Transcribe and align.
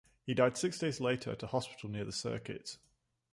He 0.25 0.33
died 0.33 0.57
six 0.57 0.79
days 0.79 0.99
later 0.99 1.29
at 1.29 1.43
a 1.43 1.45
hospital 1.45 1.87
near 1.87 2.05
the 2.05 2.11
circuit. 2.11 2.77